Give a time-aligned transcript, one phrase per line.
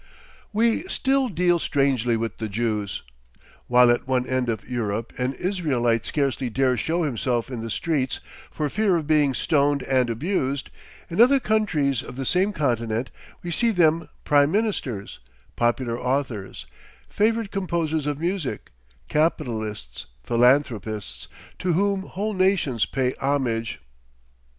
[0.51, 3.03] We still deal strangely with the Jews.
[3.67, 8.19] While at one end of Europe an Israelite scarcely dares show himself in the streets
[8.49, 10.71] for fear of being stoned and abused,
[11.07, 13.11] in other countries of the same continent
[13.43, 15.19] we see them prime ministers,
[15.55, 16.65] popular authors,
[17.07, 18.71] favorite composers of music,
[19.07, 21.27] capitalists, philanthropists,
[21.59, 23.79] to whom whole nations pay homage.